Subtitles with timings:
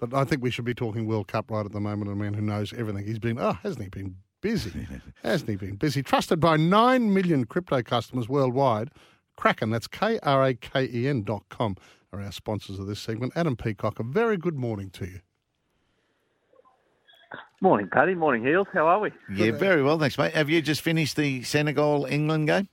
[0.00, 2.10] But I think we should be talking World Cup right at the moment.
[2.10, 3.06] A man who knows everything.
[3.06, 4.88] He's been, oh, hasn't he been busy?
[5.22, 6.02] hasn't he been busy?
[6.02, 8.90] Trusted by 9 million crypto customers worldwide.
[9.36, 11.76] Kraken, that's K R A K E N dot com,
[12.12, 13.32] are our sponsors of this segment.
[13.36, 15.20] Adam Peacock, a very good morning to you.
[17.62, 18.14] Morning, Paddy.
[18.14, 18.66] Morning, Heels.
[18.72, 19.10] How are we?
[19.34, 20.32] Yeah, very well, thanks, mate.
[20.32, 22.68] Have you just finished the Senegal England game?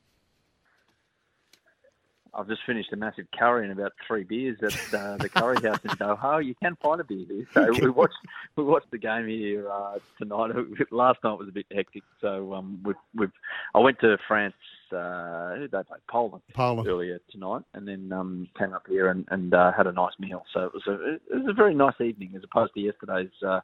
[2.37, 5.79] I've just finished a massive curry and about three beers at uh, the curry house
[5.83, 6.45] in Doha.
[6.45, 7.47] You can find a beer here.
[7.53, 8.13] So we watched
[8.55, 10.51] we watched the game here uh, tonight.
[10.91, 13.31] Last night was a bit hectic, so um, we've, we've
[13.73, 14.53] I went to France.
[14.91, 15.97] Uh, who did they play?
[16.09, 16.87] Poland, Poland.
[16.87, 20.43] earlier tonight, and then um, came up here and, and uh, had a nice meal.
[20.53, 23.31] So it was a it was a very nice evening as opposed to yesterday's.
[23.45, 23.59] Uh,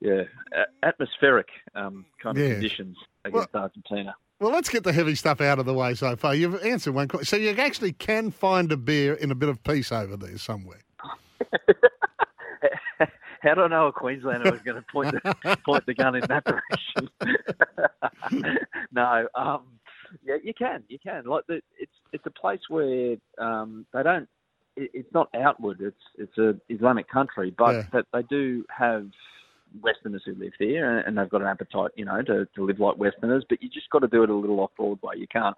[0.00, 0.22] yeah,
[0.54, 2.52] a- atmospheric um, kind of Yeah.
[2.54, 4.14] conditions against Argentina.
[4.38, 6.34] Well, let's get the heavy stuff out of the way so far.
[6.34, 7.24] You've answered one question.
[7.24, 10.80] So you actually can find a beer in a bit of peace over there somewhere.
[13.42, 16.22] How do I know a Queenslander was going to point the, point the gun in
[16.28, 17.08] that direction?
[18.92, 19.62] no, um,
[20.24, 21.24] yeah, you can, you can.
[21.24, 24.28] Like the, it's it's a place where um, they don't.
[24.76, 25.80] It, it's not outward.
[25.80, 27.82] It's it's a Islamic country, but Yeah.
[27.92, 29.06] that they do have
[29.82, 32.98] Westerners who live there, and, they've got an appetite, you know, to, to live like
[32.98, 33.44] Westerners.
[33.48, 35.14] But you just got to do it a little off Broadway.
[35.16, 35.56] You can't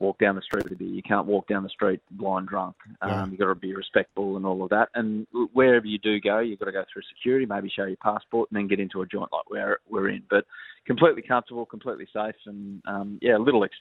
[0.00, 0.88] walk down the street with a beer.
[0.88, 2.76] You can't walk down the street blind drunk.
[3.00, 3.26] Um, Yeah.
[3.26, 4.88] You've got to be respectful and all of that.
[4.94, 8.50] And wherever you do go, you've got to go through security, maybe show your passport,
[8.50, 10.22] and then get into a joint like where we're in.
[10.28, 10.44] But
[10.86, 13.64] completely comfortable, completely safe, and um, yeah, a little.
[13.64, 13.74] Ex-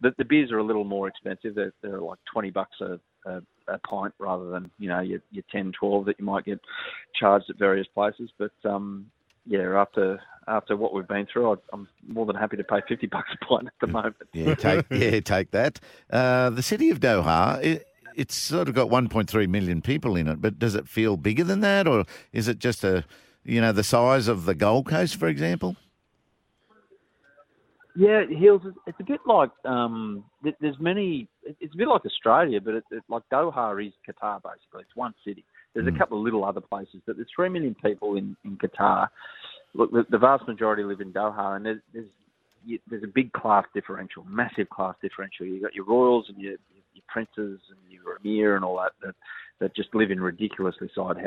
[0.00, 1.54] the, the beers are a little more expensive.
[1.54, 5.44] They're, they're like twenty bucks a, a, a pint rather than you know your, your
[5.52, 6.60] 10, 12 that you might get
[7.18, 8.30] charged at various places.
[8.38, 9.06] But um,
[9.46, 13.28] yeah, after after what we've been through, I'm more than happy to pay fifty bucks
[13.40, 14.16] a pint at the moment.
[14.32, 15.78] Yeah, take yeah, take that.
[16.10, 17.86] Uh, the city of Doha, it,
[18.16, 21.60] it's sort of got 1.3 million people in it, but does it feel bigger than
[21.60, 23.04] that, or is it just a,
[23.44, 25.76] you know, the size of the Gold Coast, for example?
[27.96, 28.62] Yeah, Hills.
[28.64, 30.24] it's- It's a bit like um,
[30.60, 31.28] there's many.
[31.42, 34.82] It's a bit like Australia, but it, it, like Doha is Qatar basically.
[34.82, 35.44] It's one city.
[35.74, 39.08] There's a couple of little other places, but there's three million people in in Qatar.
[39.74, 42.08] Look, the, the vast majority live in Doha, and there's there's,
[42.64, 45.46] you, there's a big class differential, massive class differential.
[45.46, 46.56] You've got your royals and your
[46.94, 49.14] your princes and your emir and all that that,
[49.60, 51.20] that just live in ridiculously sized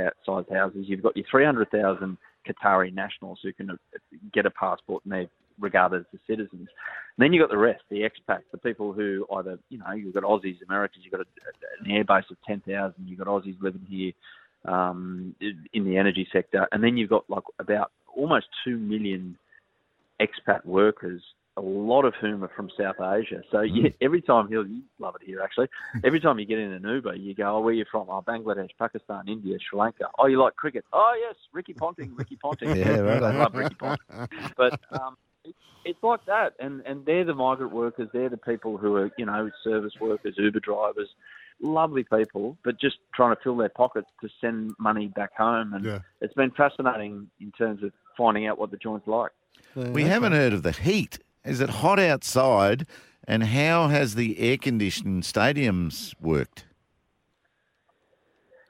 [0.51, 0.85] houses.
[0.87, 2.17] You've got your 300,000
[2.47, 3.75] Qatari nationals who can uh,
[4.33, 5.27] get a passport and they're
[5.59, 6.51] regarded as citizens.
[7.17, 10.13] And then you've got the rest, the expats, the people who either, you know, you've
[10.13, 13.85] got Aussies, Americans, you've got a, an air base of 10,000, you've got Aussies living
[13.87, 14.11] here
[14.65, 15.35] um,
[15.73, 19.37] in the energy sector, and then you've got like about almost 2 million
[20.21, 21.21] expat workers,
[21.57, 23.41] a lot of whom are from South Asia.
[23.51, 25.67] So yeah, every time he'll you love it here actually.
[26.03, 28.09] Every time you get in an Uber, you go, "Oh, where are you from?
[28.09, 30.05] Oh, Bangladesh, Pakistan, India, Sri Lanka.
[30.17, 30.83] Oh, you like cricket?
[30.91, 32.75] Oh, yes, Ricky Ponting, Ricky Ponting.
[32.75, 34.27] Yeah, right I love Ricky Ponting.
[34.57, 38.09] But um, it's, it's like that, and and they're the migrant workers.
[38.13, 41.09] They're the people who are you know service workers, Uber drivers.
[41.61, 45.85] Lovely people, but just trying to fill their pockets to send money back home, and
[45.85, 45.99] Yeah.
[46.19, 49.31] it's been fascinating in terms of finding out what the joint's like.
[49.75, 51.19] We haven't heard of the heat.
[51.45, 52.85] Is it hot outside?
[53.25, 56.65] And how has the air conditioned stadiums worked?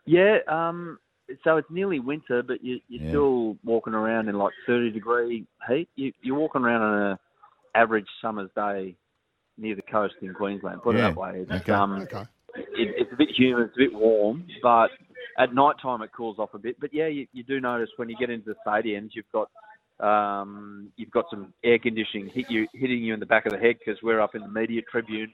[0.05, 0.99] Yeah, um,
[1.43, 3.09] so it's nearly winter, but you, you're Yeah.
[3.09, 5.89] still walking around in like 30 degree heat.
[5.95, 7.17] You, you're walking around on an
[7.75, 8.95] average summer's day
[9.57, 10.81] near the coast in Queensland.
[10.81, 11.39] Put Yeah, it that way.
[11.39, 11.71] It's, okay.
[11.71, 12.23] um, Okay.
[12.55, 14.89] it, it's a bit humid, it's a bit warm, but
[15.37, 16.79] at night time it cools off a bit.
[16.79, 19.49] But yeah, you, you do notice when you get into the stadiums, you've got
[19.99, 23.59] um, you've got some air conditioning hit you hitting you in the back of the
[23.59, 25.31] head because we're up in the media tribune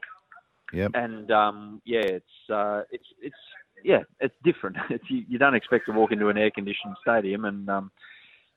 [0.74, 0.92] Yep.
[0.94, 3.36] and um, yeah, it's uh, it's it's
[3.84, 4.78] yeah, it's different.
[4.90, 7.92] It's, you, you don't expect to walk into an air conditioned stadium, and um,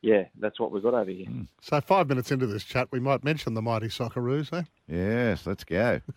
[0.01, 1.27] yeah, that's what we've got over here.
[1.61, 4.63] So five minutes into this chat, we might mention the mighty Socceroos, eh?
[4.89, 6.01] Yes, let's go.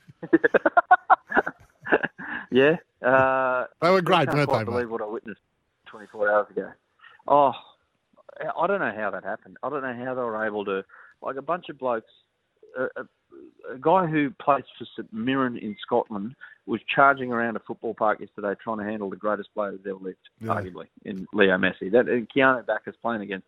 [2.51, 4.91] Yeah, uh, They were great, I can't weren't quite they, believe mate?
[4.91, 5.41] what I witnessed
[5.87, 6.71] 24 hours ago.
[7.27, 7.51] Oh,
[8.57, 9.57] I don't know how that happened.
[9.61, 10.85] I don't know how they were able to,
[11.21, 12.09] like a bunch of blokes,
[12.79, 13.03] uh, uh,
[13.73, 16.35] a guy who plays for St Mirren in Scotland
[16.65, 19.99] was charging around a football park yesterday trying to handle the greatest player that's ever
[19.99, 20.49] lived, Yeah.
[20.49, 21.91] arguably, in Leo Messi.
[21.91, 23.47] That and Keanu Baccus playing against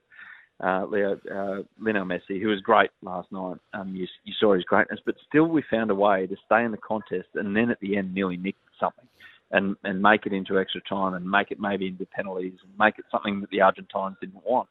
[0.64, 3.58] uh, Leo uh, Lionel Messi, who was great last night.
[3.74, 6.72] Um, you, you saw his greatness, but still we found a way to stay in
[6.72, 9.06] the contest and then at the end nearly nick something.
[9.50, 13.00] And, and make it into extra time and make it maybe into penalties and make
[13.00, 14.68] it something that the Argentines didn't want.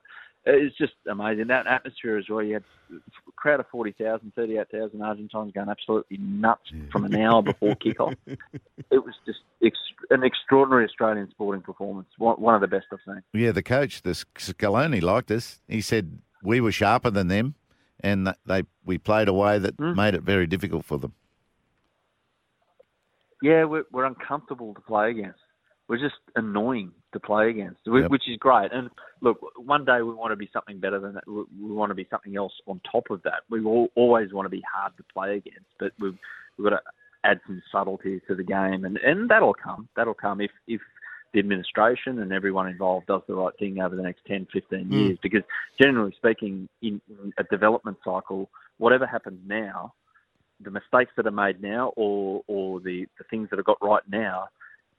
[0.48, 1.48] It's just amazing.
[1.48, 2.40] That atmosphere as well.
[2.42, 2.62] You had
[2.92, 8.14] a crowd of 40,000, 38,000 Argentines going absolutely nuts from an hour before kickoff.
[8.92, 9.76] It was just ex-
[10.10, 12.06] an extraordinary Australian sporting performance.
[12.18, 13.22] One, of the best I've seen.
[13.32, 15.60] Yeah, the coach, the Scaloni, liked us.
[15.66, 17.56] He said we were sharper than them,
[17.98, 19.94] and they we played a way that Hmm.
[19.96, 21.14] made it very difficult for them.
[23.42, 25.40] Yeah, we're, we're uncomfortable to play against.
[25.88, 28.10] We're just annoying to play against, Yep.
[28.10, 28.72] which is great.
[28.72, 28.90] And
[29.20, 31.26] look, one day we want to be something better than that.
[31.26, 33.42] We, want to be something else on top of that.
[33.48, 36.18] We all, always want to be hard to play against, but we've,
[36.56, 36.82] we've got to
[37.24, 39.88] add some subtlety to the game, and, and that'll come.
[39.96, 40.80] That'll come if, if
[41.32, 44.92] the administration and everyone involved does the right thing over the next 10, 15 hmm.
[44.92, 45.18] years.
[45.22, 45.42] Because
[45.80, 48.48] generally speaking, in, in a development cycle,
[48.78, 49.92] whatever happens now,
[50.60, 54.02] the mistakes that are made now or or the, the things that are got right
[54.08, 54.48] now,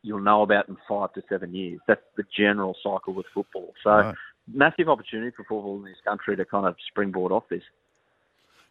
[0.04, 1.80] you'll know about in five to seven years.
[1.88, 3.74] That's the general cycle with football.
[3.84, 4.16] So Right.
[4.54, 7.64] massive opportunity for football in this country to kind of springboard off this.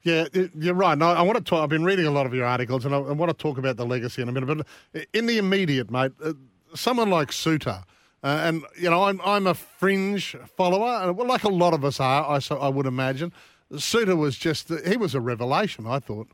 [0.02, 0.96] Yeah, you're right.
[0.96, 1.64] No, I want to talk.
[1.64, 3.76] I've been reading a lot of your articles, and I, I want to talk about
[3.76, 4.64] the legacy in a minute.
[4.93, 6.34] But in the immediate, mate, uh,
[6.75, 7.82] someone like Souttar,
[8.22, 11.84] uh, and you know, I'm I'm a fringe follower, and well, like a lot of
[11.84, 13.32] us are, I so I would imagine.
[13.72, 15.87] Souttar was just he was a revelation.
[15.88, 16.29] I thought.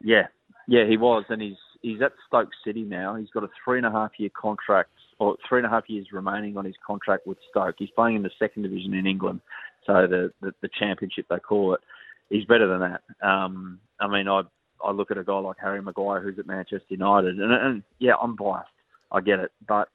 [0.00, 0.28] Yeah,
[0.68, 3.14] yeah, he was, and he's he's at Stoke City now.
[3.14, 6.08] He's got a three and a half year contract, or three and a half years
[6.12, 7.76] remaining on his contract with Stoke.
[7.78, 9.40] He's playing in the second division in England,
[9.86, 11.80] so the the, the championship they call it.
[12.30, 13.26] He's better than that.
[13.26, 14.42] Um, I mean, I
[14.84, 18.14] I look at a guy like Harry Maguire who's at Manchester United, and, and yeah,
[18.20, 18.68] I'm biased.
[19.12, 19.88] I get it, but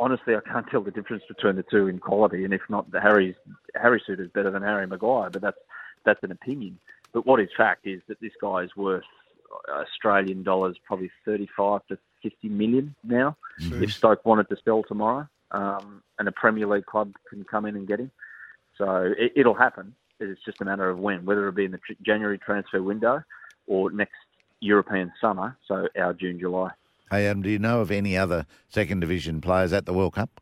[0.00, 2.44] honestly, I can't tell the difference between the two in quality.
[2.44, 3.34] And if not, the Harry's
[3.74, 5.58] Harry Souttar is better than Harry Maguire, but that's
[6.04, 6.78] that's an opinion.
[7.12, 9.04] But what is fact is that this guy is worth
[9.68, 13.36] Australian dollars probably 35 to 50 million now.
[13.82, 17.76] If Stoke wanted to sell tomorrow, um, and a Premier League club can come in
[17.76, 18.10] and get him,
[18.78, 19.94] so it, it'll happen.
[20.20, 23.22] It's just a matter of when, whether it be in the tr- January transfer window
[23.66, 24.14] or next
[24.60, 26.70] European summer, so our June July.
[27.10, 30.40] Hey, Adam, do you know of any other second division players at the World Cup?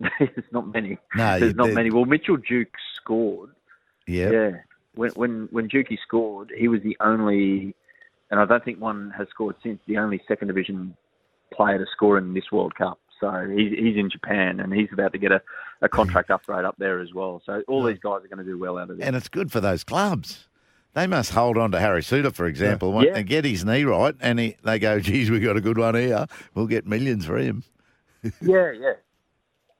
[0.18, 0.98] There's not many.
[1.14, 1.90] No, There's not many.
[1.90, 3.50] Well, Mitchell Duke scored.
[4.06, 4.30] Yeah.
[4.30, 4.50] Yeah.
[4.94, 7.74] When when when Dukey scored, he was the only,
[8.30, 9.80] and I don't think one has scored since.
[9.86, 10.96] The only second division
[11.52, 12.98] player to score in this World Cup.
[13.20, 15.40] So he's he's in Japan and he's about to get a,
[15.80, 16.34] a contract hmm.
[16.34, 17.40] upgrade up there as well.
[17.46, 17.88] So all hmm.
[17.88, 19.06] these guys are going to do well out of this.
[19.06, 20.48] And it's good for those clubs.
[20.94, 23.16] They must hold on to Harry Souttar, for example, Yeah.
[23.16, 25.94] and get his knee right, and he, they go, geez, we got a good one
[25.94, 26.26] here.
[26.54, 27.64] We'll get millions for him.
[28.42, 28.92] Yeah, yeah.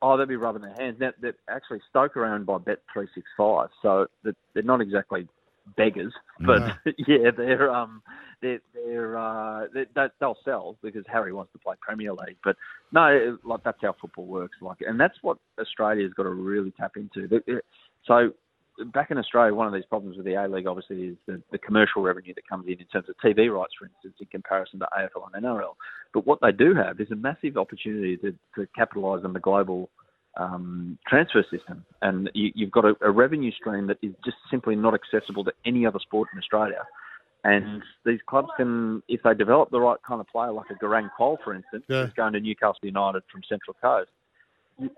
[0.03, 0.97] Oh, they'll be rubbing their hands.
[1.01, 5.29] Now, they're actually Stoke owned by Bet three six five, so they're not exactly
[5.77, 6.13] beggars,
[6.45, 6.61] but
[7.07, 8.03] yeah, they're um,
[8.43, 12.37] they're they're uh, they, they, they'll sell because Harry wants to play Premier League.
[12.43, 12.57] But
[12.93, 14.57] no, like that's how football works.
[14.61, 17.29] Like, and that's what Australia's got to really tap into.
[17.29, 17.63] The-
[18.07, 18.33] So.
[18.93, 21.59] Back in Australia, one of these problems with the A League obviously is the, the
[21.59, 24.87] commercial revenue that comes in in terms of TV rights, for instance, in comparison to
[24.97, 25.75] AFL and NRL.
[26.15, 29.91] But what they do have is a massive opportunity to, to capitalise on the global
[30.39, 31.85] um, transfer system.
[32.01, 35.53] And you, you've got a, a revenue stream that is just simply not accessible to
[35.67, 36.85] any other sport in Australia.
[37.45, 41.11] And these clubs can, if they develop the right kind of player, like a Garang
[41.19, 42.05] Kuol, for instance, Yeah.
[42.05, 44.11] who's going to Newcastle United from Central Coast,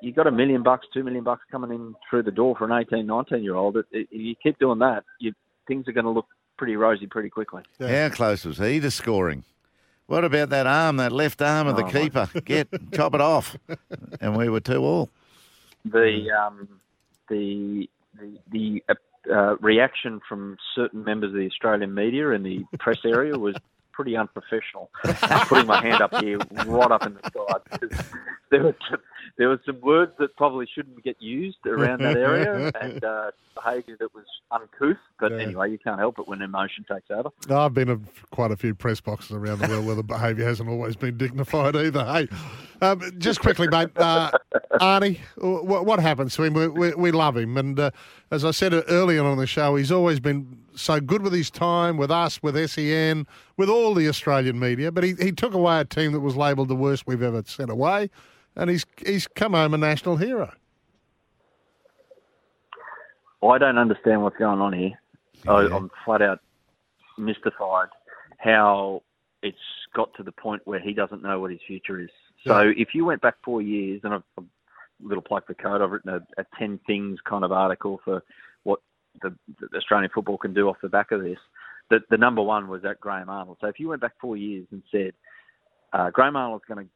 [0.01, 2.73] you, got a million bucks, two million bucks coming in through the door for an
[2.73, 3.77] 18, 19 year old.
[3.77, 5.33] It, it, you keep doing that, you,
[5.67, 6.27] things are going to look
[6.57, 7.63] pretty rosy pretty quickly.
[7.79, 8.09] Yeah.
[8.09, 9.45] How close was he to scoring?
[10.07, 12.29] What about that arm, that left arm of the Oh, my- keeper?
[12.45, 13.57] Get chop it off,
[14.21, 15.09] and we were two all.
[15.85, 16.69] the um,
[17.29, 17.89] the
[18.21, 18.83] the, the
[19.35, 23.57] uh, reaction from certain members of the Australian media in the press area was
[23.93, 24.91] pretty unprofessional.
[25.05, 28.05] I'm Putting my hand up here, right up in the sky, because
[28.51, 28.77] there were
[29.39, 33.97] there were some words that probably shouldn't get used around that area, and uh, behaviour
[34.01, 34.97] that was uncouth.
[35.21, 35.39] But Yeah.
[35.39, 37.31] anyway, you can't help it when emotion takes over.
[37.49, 40.45] No, I've been in quite a few press boxes around the world where the behaviour
[40.45, 42.05] hasn't always been dignified either.
[42.05, 42.29] Hey,
[42.81, 44.31] um, just quickly, mate, uh,
[44.75, 46.55] Arnie, what, what happens to him?
[46.55, 47.91] We, we, we love him, and uh,
[48.31, 51.97] as I said earlier on the show, he's always been so good with his time,
[51.97, 53.27] with us, with SEN,
[53.57, 54.91] with all the Australian media.
[54.91, 57.71] But he, he took away a team that was labelled the worst we've ever sent
[57.71, 58.11] away,
[58.57, 60.53] and he's he's come home a national hero.
[63.43, 64.93] I don't understand what's going on here.
[65.47, 65.77] I, Yeah.
[65.77, 66.41] I'm flat out
[67.19, 67.89] mystified
[68.39, 69.03] how
[69.43, 69.59] it's
[69.95, 72.11] got to the point where he doesn't know what his future is.
[72.47, 74.45] So if you went back four years, and I've, I've
[75.03, 78.23] little plug for code, I've written a, a ten things kind of article for
[78.65, 78.81] what
[79.23, 81.39] the, the Australian football can do off the back of this.
[81.91, 83.59] The, the number one was that Graham Arnold.
[83.61, 85.13] So if you went back four years and said
[85.93, 86.91] uh, Graham Arnold's going to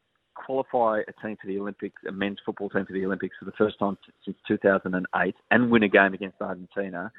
[0.45, 3.51] qualify a team for the Olympics, a men's football team for the Olympics for the
[3.57, 7.11] first time since 2008, and win a game against Argentina,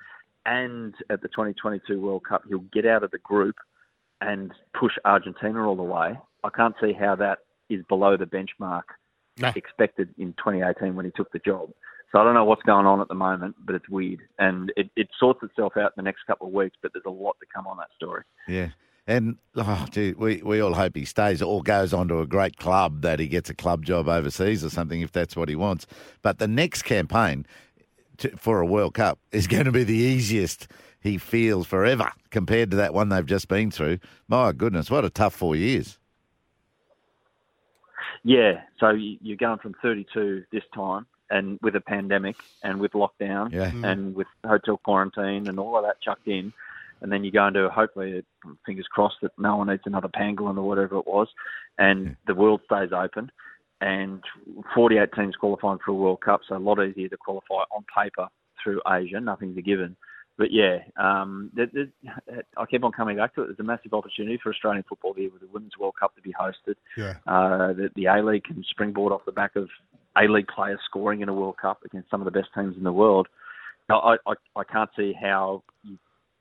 [0.47, 3.57] and at the 2022 World Cup he'll get out of the group
[4.21, 6.19] and push Argentina all the way.
[6.45, 8.83] I can't see how that is below the benchmark
[9.39, 9.53] No.
[9.55, 11.71] expected in 2018 when he took the job.
[12.13, 14.91] So I don't know what's going on at the moment, but it's weird, and it,
[14.97, 16.77] it sorts itself out in the next couple of weeks.
[16.83, 18.25] But there's a lot to come on that story.
[18.49, 18.71] Yeah.
[19.11, 22.59] And oh, gee, we, we all hope he stays or goes on to a great
[22.59, 25.85] club, that he gets a club job overseas or something if that's what he wants.
[26.23, 27.45] But the next campaign
[28.19, 30.69] to, for a World Cup is going to be the easiest
[31.01, 33.99] he feels forever compared to that one they've just been through.
[34.29, 35.99] My goodness, what a tough four years.
[38.23, 42.93] Yeah, so you- you're going from 32 this time, and with a pandemic, and with
[42.93, 43.73] lockdown, Yeah.
[43.83, 46.53] and with hotel quarantine, and all of that chucked in,
[47.03, 48.25] and then you go into hopefully,
[48.67, 51.29] fingers crossed that no one eats another pangolin or whatever it was,
[51.79, 53.31] and the world stays open,
[53.81, 54.23] and
[54.75, 58.29] 48 teams qualifying for a World Cup, so a lot easier to qualify on paper
[58.63, 59.21] through Asia.
[59.21, 59.97] Nothing's a given.
[60.37, 61.89] But yeah, um, there, there's,
[62.57, 63.47] I keep on coming back to it.
[63.49, 66.33] There's a massive opportunity for Australian football here with the Women's World Cup to be
[66.33, 66.77] hosted.
[66.97, 67.15] Yeah.
[67.27, 69.69] Uh, the, the A League can springboard off the back of
[70.17, 72.85] A League players scoring in a World Cup against some of the best teams in
[72.85, 73.29] the world.
[73.91, 75.63] I, I, I can't see how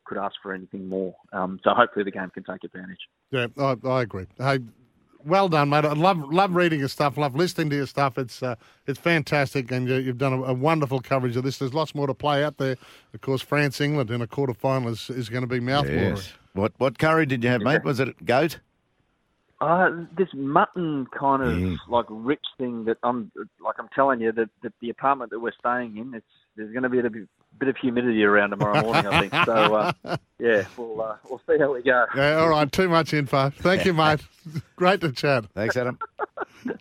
[0.09, 1.15] could ask for anything more.
[1.31, 2.99] Um, so hopefully the game can take advantage.
[3.31, 4.25] Yeah, I, I agree.
[4.37, 4.59] Hey,
[5.23, 5.85] well done, mate.
[5.85, 7.17] I love love reading your stuff.
[7.17, 8.17] Love listening to your stuff.
[8.17, 8.55] It's uh,
[8.87, 11.57] it's fantastic, and you, you've done a, a wonderful coverage of this.
[11.59, 12.75] There's lots more to play out there.
[13.13, 16.15] Of course, France England in a quarter final is, is going to be mouthwatering.
[16.17, 16.33] Yes.
[16.53, 17.83] What what curry did you have, mate?
[17.83, 18.59] Was it goat?
[19.61, 21.75] Uh, this mutton kind of Yeah.
[21.89, 25.51] like rich thing that I'm like I'm telling you that, that the apartment that we're
[25.59, 26.25] staying in, it's
[26.55, 27.27] there's going to be a bit,
[27.59, 29.33] bit of humidity around tomorrow morning, I think.
[29.45, 29.93] So uh,
[30.39, 32.05] yeah, we'll uh, we'll see how we go.
[32.15, 32.71] Yeah, all right.
[32.71, 33.49] Too much info.
[33.49, 34.21] Thank you, mate.
[34.75, 35.45] Great to chat.
[35.53, 35.99] Thanks, Adam.